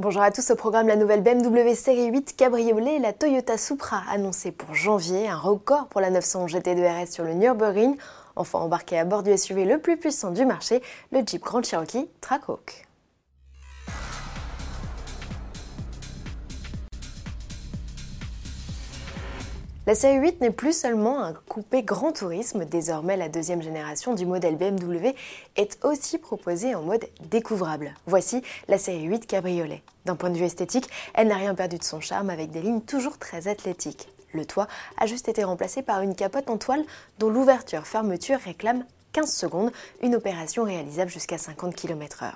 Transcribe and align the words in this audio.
Bonjour 0.00 0.22
à 0.22 0.30
tous, 0.30 0.48
au 0.52 0.54
programme 0.54 0.86
la 0.86 0.94
nouvelle 0.94 1.24
BMW 1.24 1.74
série 1.74 2.06
8 2.06 2.36
Cabriolet 2.36 2.94
et 2.94 2.98
la 3.00 3.12
Toyota 3.12 3.58
Supra 3.58 4.00
annoncée 4.08 4.52
pour 4.52 4.72
janvier, 4.72 5.28
un 5.28 5.36
record 5.36 5.88
pour 5.88 6.00
la 6.00 6.10
911 6.10 6.52
GT2 6.52 7.02
RS 7.02 7.10
sur 7.10 7.24
le 7.24 7.34
Nürburgring. 7.34 7.96
Enfin 8.36 8.60
embarqué 8.60 8.96
à 8.96 9.04
bord 9.04 9.24
du 9.24 9.36
SUV 9.36 9.64
le 9.64 9.80
plus 9.80 9.96
puissant 9.96 10.30
du 10.30 10.46
marché, 10.46 10.84
le 11.10 11.22
Jeep 11.26 11.42
Grand 11.42 11.64
Cherokee 11.64 12.08
Trackhawk. 12.20 12.87
La 19.88 19.94
série 19.94 20.18
8 20.18 20.42
n'est 20.42 20.50
plus 20.50 20.78
seulement 20.78 21.22
un 21.22 21.32
coupé 21.32 21.82
grand 21.82 22.12
tourisme, 22.12 22.66
désormais 22.66 23.16
la 23.16 23.30
deuxième 23.30 23.62
génération 23.62 24.12
du 24.12 24.26
modèle 24.26 24.56
BMW 24.56 25.14
est 25.56 25.82
aussi 25.82 26.18
proposée 26.18 26.74
en 26.74 26.82
mode 26.82 27.06
découvrable. 27.30 27.94
Voici 28.04 28.42
la 28.68 28.76
série 28.76 29.04
8 29.04 29.26
Cabriolet. 29.26 29.82
D'un 30.04 30.14
point 30.14 30.28
de 30.28 30.36
vue 30.36 30.44
esthétique, 30.44 30.90
elle 31.14 31.28
n'a 31.28 31.36
rien 31.36 31.54
perdu 31.54 31.78
de 31.78 31.84
son 31.84 32.02
charme 32.02 32.28
avec 32.28 32.50
des 32.50 32.60
lignes 32.60 32.82
toujours 32.82 33.16
très 33.16 33.48
athlétiques. 33.48 34.10
Le 34.34 34.44
toit 34.44 34.68
a 34.98 35.06
juste 35.06 35.26
été 35.26 35.42
remplacé 35.42 35.80
par 35.80 36.02
une 36.02 36.14
capote 36.14 36.50
en 36.50 36.58
toile 36.58 36.84
dont 37.18 37.30
l'ouverture-fermeture 37.30 38.40
réclame 38.40 38.84
15 39.12 39.32
secondes, 39.32 39.72
une 40.02 40.14
opération 40.14 40.64
réalisable 40.64 41.10
jusqu'à 41.10 41.38
50 41.38 41.74
km/h. 41.74 42.32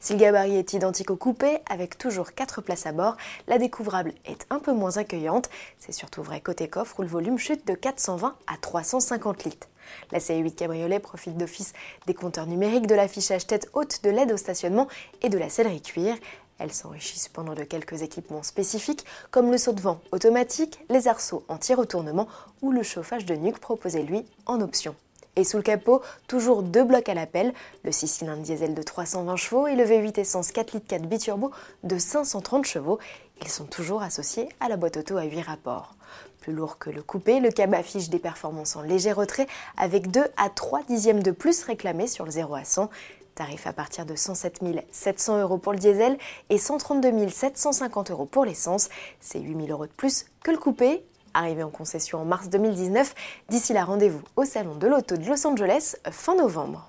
Si 0.00 0.14
le 0.14 0.18
gabarit 0.18 0.56
est 0.56 0.72
identique 0.72 1.10
au 1.10 1.16
coupé, 1.16 1.58
avec 1.68 1.98
toujours 1.98 2.32
4 2.32 2.62
places 2.62 2.86
à 2.86 2.92
bord, 2.92 3.16
la 3.46 3.58
découvrable 3.58 4.12
est 4.24 4.46
un 4.50 4.58
peu 4.58 4.72
moins 4.72 4.96
accueillante. 4.96 5.50
C'est 5.78 5.92
surtout 5.92 6.22
vrai 6.22 6.40
côté 6.40 6.68
coffre 6.68 7.00
où 7.00 7.02
le 7.02 7.08
volume 7.08 7.38
chute 7.38 7.66
de 7.66 7.74
420 7.74 8.34
à 8.46 8.56
350 8.56 9.44
litres. 9.44 9.68
La 10.10 10.18
CI8 10.18 10.54
Cabriolet 10.54 10.98
profite 10.98 11.36
d'office 11.36 11.72
des 12.06 12.14
compteurs 12.14 12.46
numériques, 12.46 12.86
de 12.86 12.94
l'affichage 12.94 13.46
tête 13.46 13.70
haute, 13.72 14.02
de 14.02 14.10
l'aide 14.10 14.32
au 14.32 14.36
stationnement 14.36 14.88
et 15.22 15.28
de 15.28 15.38
la 15.38 15.48
sellerie 15.48 15.82
cuir. 15.82 16.16
Elle 16.58 16.72
s'enrichit 16.72 17.18
cependant 17.18 17.54
de 17.54 17.64
quelques 17.64 18.02
équipements 18.02 18.42
spécifiques 18.42 19.04
comme 19.30 19.50
le 19.50 19.58
saut 19.58 19.72
de 19.72 19.80
vent 19.80 20.00
automatique, 20.10 20.80
les 20.88 21.06
arceaux 21.06 21.44
anti-retournement 21.48 22.28
ou 22.62 22.72
le 22.72 22.82
chauffage 22.82 23.26
de 23.26 23.34
nuque 23.34 23.58
proposé 23.58 24.02
lui 24.02 24.24
en 24.46 24.60
option. 24.60 24.96
Et 25.38 25.44
sous 25.44 25.58
le 25.58 25.62
capot, 25.62 26.00
toujours 26.28 26.62
deux 26.62 26.82
blocs 26.82 27.10
à 27.10 27.14
l'appel, 27.14 27.52
le 27.84 27.92
6 27.92 28.08
cylindres 28.08 28.42
diesel 28.42 28.74
de 28.74 28.82
320 28.82 29.36
chevaux 29.36 29.66
et 29.66 29.76
le 29.76 29.84
V8 29.84 30.18
essence 30.18 30.50
4 30.50 30.72
litres 30.72 30.86
4 30.88 31.02
biturbo 31.02 31.50
de 31.84 31.98
530 31.98 32.64
chevaux. 32.64 32.98
Ils 33.42 33.48
sont 33.48 33.66
toujours 33.66 34.02
associés 34.02 34.48
à 34.60 34.70
la 34.70 34.78
boîte 34.78 34.96
auto 34.96 35.18
à 35.18 35.24
8 35.24 35.42
rapports. 35.42 35.94
Plus 36.40 36.54
lourd 36.54 36.78
que 36.78 36.88
le 36.88 37.02
coupé, 37.02 37.40
le 37.40 37.50
cab 37.50 37.74
affiche 37.74 38.08
des 38.08 38.18
performances 38.18 38.76
en 38.76 38.82
léger 38.82 39.12
retrait 39.12 39.46
avec 39.76 40.10
2 40.10 40.24
à 40.38 40.48
3 40.48 40.84
dixièmes 40.84 41.22
de 41.22 41.32
plus 41.32 41.64
réclamés 41.64 42.06
sur 42.06 42.24
le 42.24 42.30
0 42.30 42.54
à 42.54 42.64
100. 42.64 42.88
Tarif 43.34 43.66
à 43.66 43.74
partir 43.74 44.06
de 44.06 44.16
107 44.16 44.62
700 44.90 45.42
euros 45.42 45.58
pour 45.58 45.74
le 45.74 45.78
diesel 45.78 46.16
et 46.48 46.56
132 46.56 47.28
750 47.28 48.10
euros 48.10 48.24
pour 48.24 48.46
l'essence. 48.46 48.88
C'est 49.20 49.40
8 49.40 49.66
000 49.66 49.68
euros 49.68 49.84
de 49.84 49.92
plus 49.92 50.24
que 50.42 50.50
le 50.50 50.56
coupé 50.56 51.04
Arrivé 51.38 51.62
en 51.62 51.68
concession 51.68 52.22
en 52.22 52.24
mars 52.24 52.48
2019. 52.48 53.14
D'ici 53.50 53.74
là, 53.74 53.84
rendez-vous 53.84 54.22
au 54.36 54.46
Salon 54.46 54.74
de 54.76 54.86
l'Auto 54.86 55.18
de 55.18 55.28
Los 55.28 55.46
Angeles 55.46 55.96
fin 56.10 56.34
novembre. 56.34 56.88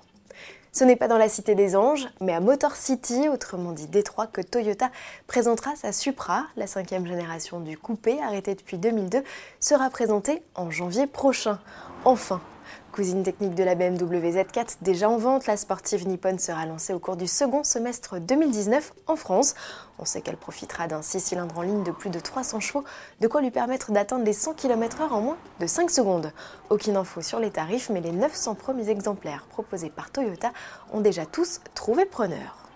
Ce 0.72 0.84
n'est 0.84 0.96
pas 0.96 1.06
dans 1.06 1.18
la 1.18 1.28
Cité 1.28 1.54
des 1.54 1.76
Anges, 1.76 2.08
mais 2.22 2.32
à 2.32 2.40
Motor 2.40 2.74
City, 2.74 3.28
autrement 3.28 3.72
dit 3.72 3.88
Détroit, 3.88 4.26
que 4.26 4.40
Toyota 4.40 4.90
présentera 5.26 5.76
sa 5.76 5.92
Supra. 5.92 6.46
La 6.56 6.66
cinquième 6.66 7.06
génération 7.06 7.60
du 7.60 7.76
coupé, 7.76 8.22
arrêtée 8.22 8.54
depuis 8.54 8.78
2002, 8.78 9.22
sera 9.60 9.90
présentée 9.90 10.42
en 10.54 10.70
janvier 10.70 11.06
prochain. 11.06 11.58
Enfin, 12.06 12.40
Cousine 12.92 13.22
technique 13.22 13.54
de 13.54 13.64
la 13.64 13.74
BMW 13.74 14.30
Z4 14.30 14.78
déjà 14.82 15.08
en 15.08 15.18
vente, 15.18 15.46
la 15.46 15.56
sportive 15.56 16.06
Nippon 16.06 16.38
sera 16.38 16.66
lancée 16.66 16.92
au 16.92 16.98
cours 16.98 17.16
du 17.16 17.26
second 17.26 17.64
semestre 17.64 18.18
2019 18.18 18.92
en 19.06 19.16
France. 19.16 19.54
On 19.98 20.04
sait 20.04 20.20
qu'elle 20.20 20.36
profitera 20.36 20.86
d'un 20.86 21.02
6 21.02 21.20
cylindres 21.20 21.58
en 21.58 21.62
ligne 21.62 21.82
de 21.82 21.90
plus 21.90 22.10
de 22.10 22.20
300 22.20 22.60
chevaux, 22.60 22.84
de 23.20 23.28
quoi 23.28 23.40
lui 23.40 23.50
permettre 23.50 23.92
d'atteindre 23.92 24.24
les 24.24 24.32
100 24.32 24.54
km/h 24.54 25.10
en 25.10 25.20
moins 25.20 25.36
de 25.60 25.66
5 25.66 25.90
secondes. 25.90 26.32
Aucune 26.70 26.96
info 26.96 27.22
sur 27.22 27.40
les 27.40 27.50
tarifs, 27.50 27.90
mais 27.90 28.00
les 28.00 28.12
900 28.12 28.54
premiers 28.54 28.90
exemplaires 28.90 29.46
proposés 29.50 29.90
par 29.90 30.10
Toyota 30.10 30.52
ont 30.92 31.00
déjà 31.00 31.26
tous 31.26 31.60
trouvé 31.74 32.04
preneur 32.04 32.67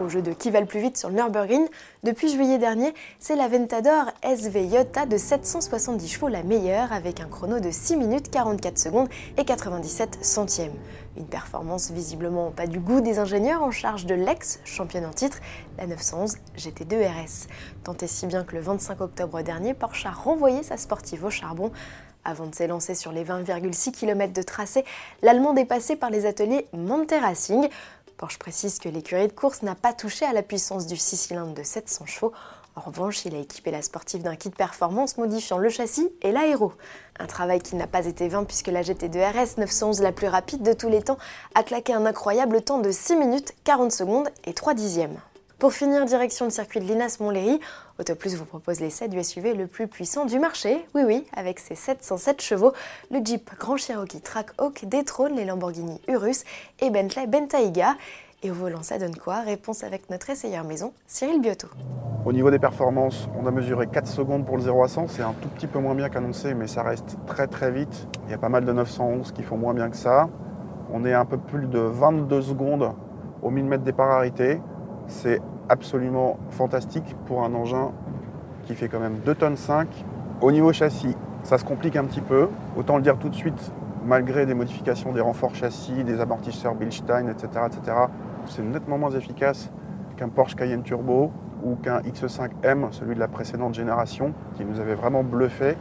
au 0.00 0.08
jeu 0.08 0.22
de 0.22 0.32
qui 0.32 0.50
va 0.50 0.60
le 0.60 0.66
plus 0.66 0.80
vite 0.80 0.96
sur 0.96 1.08
le 1.08 1.14
Nürburgring, 1.14 1.66
depuis 2.02 2.28
juillet 2.28 2.58
dernier, 2.58 2.94
c'est 3.18 3.36
la 3.36 3.48
Ventador 3.48 4.06
SV 4.22 4.68
de 5.08 5.16
770 5.16 6.08
chevaux 6.08 6.28
la 6.28 6.42
meilleure 6.42 6.92
avec 6.92 7.20
un 7.20 7.26
chrono 7.26 7.60
de 7.60 7.70
6 7.70 7.96
minutes 7.96 8.30
44 8.30 8.78
secondes 8.78 9.08
et 9.36 9.44
97 9.44 10.24
centièmes. 10.24 10.74
Une 11.16 11.26
performance 11.26 11.90
visiblement 11.90 12.50
pas 12.50 12.66
du 12.66 12.80
goût 12.80 13.00
des 13.00 13.18
ingénieurs 13.18 13.62
en 13.62 13.70
charge 13.70 14.06
de 14.06 14.14
l'ex-championne 14.14 15.06
en 15.06 15.12
titre, 15.12 15.38
la 15.78 15.86
911 15.86 16.36
GT2 16.56 17.06
RS. 17.06 17.46
Tant 17.84 17.96
et 18.00 18.06
si 18.06 18.26
bien 18.26 18.44
que 18.44 18.56
le 18.56 18.62
25 18.62 19.00
octobre 19.00 19.42
dernier, 19.42 19.74
Porsche 19.74 20.06
a 20.06 20.10
renvoyé 20.10 20.62
sa 20.62 20.76
sportive 20.76 21.24
au 21.24 21.30
charbon 21.30 21.70
avant 22.24 22.46
de 22.46 22.54
s'élancer 22.54 22.94
sur 22.94 23.12
les 23.12 23.24
20,6 23.24 23.92
km 23.92 24.32
de 24.32 24.42
tracé, 24.42 24.84
l'Allemand 25.22 25.54
est 25.56 25.66
passé 25.66 25.94
par 25.94 26.08
les 26.08 26.24
ateliers 26.26 26.66
Monte 26.72 27.12
Racing. 27.20 27.68
Porsche 28.16 28.38
précise 28.38 28.78
que 28.78 28.88
l'écurie 28.88 29.26
de 29.26 29.32
course 29.32 29.62
n'a 29.62 29.74
pas 29.74 29.92
touché 29.92 30.24
à 30.24 30.32
la 30.32 30.42
puissance 30.42 30.86
du 30.86 30.96
6 30.96 31.16
cylindres 31.16 31.54
de 31.54 31.62
700 31.62 32.06
chevaux. 32.06 32.32
En 32.76 32.80
revanche, 32.80 33.24
il 33.24 33.34
a 33.34 33.38
équipé 33.38 33.70
la 33.70 33.82
sportive 33.82 34.22
d'un 34.22 34.36
kit 34.36 34.50
performance 34.50 35.16
modifiant 35.16 35.58
le 35.58 35.68
châssis 35.68 36.10
et 36.22 36.32
l'aéro. 36.32 36.72
Un 37.18 37.26
travail 37.26 37.60
qui 37.60 37.76
n'a 37.76 37.86
pas 37.86 38.06
été 38.06 38.28
vain 38.28 38.44
puisque 38.44 38.68
la 38.68 38.82
GT2 38.82 39.30
RS 39.30 39.58
911, 39.58 40.02
la 40.02 40.12
plus 40.12 40.28
rapide 40.28 40.62
de 40.62 40.72
tous 40.72 40.88
les 40.88 41.02
temps, 41.02 41.18
a 41.54 41.62
claqué 41.62 41.92
un 41.92 42.06
incroyable 42.06 42.62
temps 42.62 42.78
de 42.78 42.90
6 42.90 43.16
minutes 43.16 43.54
40 43.64 43.92
secondes 43.92 44.28
et 44.44 44.54
3 44.54 44.74
dixièmes. 44.74 45.20
Pour 45.64 45.72
finir, 45.72 46.04
direction 46.04 46.44
le 46.44 46.50
circuit 46.50 46.78
de 46.78 46.84
Linas 46.84 47.16
Montlhéry, 47.20 47.58
Autoplus 47.98 48.36
vous 48.36 48.44
propose 48.44 48.80
l'essai 48.80 49.08
du 49.08 49.24
SUV 49.24 49.54
le 49.54 49.66
plus 49.66 49.88
puissant 49.88 50.26
du 50.26 50.38
marché. 50.38 50.84
Oui, 50.94 51.04
oui, 51.06 51.26
avec 51.34 51.58
ses 51.58 51.74
707 51.74 52.42
chevaux, 52.42 52.74
le 53.10 53.20
Jeep 53.24 53.50
Grand 53.58 53.78
Cherokee 53.78 54.20
Trackhawk 54.20 54.84
détrône 54.84 55.36
les 55.36 55.46
Lamborghini 55.46 56.02
Urus 56.06 56.44
et 56.80 56.90
Bentley 56.90 57.26
Bentayga. 57.26 57.94
Et 58.42 58.50
au 58.50 58.52
volant, 58.52 58.82
ça 58.82 58.98
donne 58.98 59.16
quoi? 59.16 59.40
Réponse 59.40 59.84
avec 59.84 60.10
notre 60.10 60.28
essayeur 60.28 60.64
maison, 60.64 60.92
Cyril 61.06 61.40
Biotto. 61.40 61.68
Au 62.26 62.32
niveau 62.34 62.50
des 62.50 62.58
performances, 62.58 63.26
on 63.34 63.46
a 63.46 63.50
mesuré 63.50 63.86
4 63.86 64.06
secondes 64.06 64.44
pour 64.44 64.58
le 64.58 64.64
0 64.64 64.84
à 64.84 64.88
100. 64.88 65.08
C'est 65.08 65.22
un 65.22 65.32
tout 65.32 65.48
petit 65.48 65.66
peu 65.66 65.78
moins 65.78 65.94
bien 65.94 66.10
qu'annoncé, 66.10 66.52
mais 66.52 66.66
ça 66.66 66.82
reste 66.82 67.16
très 67.26 67.46
très 67.46 67.70
vite. 67.70 68.06
Il 68.26 68.32
y 68.32 68.34
a 68.34 68.38
pas 68.38 68.50
mal 68.50 68.66
de 68.66 68.72
911 68.74 69.32
qui 69.32 69.42
font 69.42 69.56
moins 69.56 69.72
bien 69.72 69.88
que 69.88 69.96
ça. 69.96 70.28
On 70.92 71.06
est 71.06 71.14
un 71.14 71.24
peu 71.24 71.38
plus 71.38 71.68
de 71.68 71.78
22 71.78 72.42
secondes 72.42 72.92
au 73.40 73.48
1000 73.48 73.64
mètres 73.64 73.84
départ 73.84 74.10
arrêté. 74.10 74.60
C'est 75.06 75.40
absolument 75.68 76.38
fantastique 76.50 77.16
pour 77.26 77.44
un 77.44 77.54
engin 77.54 77.92
qui 78.64 78.74
fait 78.74 78.88
quand 78.88 79.00
même 79.00 79.18
2 79.24 79.34
tonnes 79.34 79.56
5. 79.56 79.88
Au 80.40 80.52
niveau 80.52 80.72
châssis, 80.72 81.16
ça 81.42 81.58
se 81.58 81.64
complique 81.64 81.96
un 81.96 82.04
petit 82.04 82.20
peu. 82.20 82.48
Autant 82.76 82.96
le 82.96 83.02
dire 83.02 83.18
tout 83.18 83.28
de 83.28 83.34
suite, 83.34 83.72
malgré 84.04 84.46
des 84.46 84.54
modifications 84.54 85.12
des 85.12 85.20
renforts 85.20 85.54
châssis, 85.54 86.04
des 86.04 86.20
amortisseurs 86.20 86.74
Bilstein, 86.74 87.28
etc., 87.28 87.48
etc., 87.66 87.96
c'est 88.46 88.62
nettement 88.62 88.98
moins 88.98 89.10
efficace 89.10 89.70
qu'un 90.16 90.28
Porsche 90.28 90.54
Cayenne 90.54 90.82
Turbo 90.82 91.30
ou 91.62 91.76
qu'un 91.76 92.00
X5M, 92.00 92.92
celui 92.92 93.14
de 93.14 93.20
la 93.20 93.28
précédente 93.28 93.74
génération, 93.74 94.34
qui 94.54 94.64
nous 94.64 94.80
avait 94.80 94.94
vraiment 94.94 95.24
bluffé. 95.24 95.76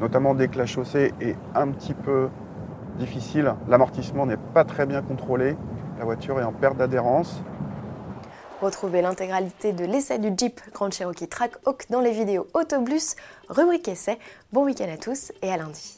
Notamment 0.00 0.34
dès 0.34 0.48
que 0.48 0.58
la 0.58 0.66
chaussée 0.66 1.12
est 1.20 1.36
un 1.54 1.68
petit 1.68 1.94
peu 1.94 2.28
difficile, 2.98 3.54
l'amortissement 3.68 4.26
n'est 4.26 4.36
pas 4.36 4.64
très 4.64 4.84
bien 4.84 5.02
contrôlé, 5.02 5.56
la 5.98 6.04
voiture 6.04 6.38
est 6.40 6.44
en 6.44 6.52
perte 6.52 6.76
d'adhérence. 6.76 7.42
Retrouvez 8.60 9.02
l'intégralité 9.02 9.72
de 9.72 9.84
l'essai 9.84 10.18
du 10.18 10.32
Jeep 10.36 10.60
Grand 10.72 10.90
Cherokee 10.90 11.28
Track 11.28 11.52
Hawk 11.64 11.86
dans 11.90 12.00
les 12.00 12.10
vidéos 12.10 12.48
Autoblus, 12.54 13.14
rubrique 13.48 13.86
essai. 13.86 14.18
Bon 14.52 14.64
week-end 14.64 14.92
à 14.92 14.96
tous 14.96 15.30
et 15.42 15.52
à 15.52 15.56
lundi. 15.56 15.97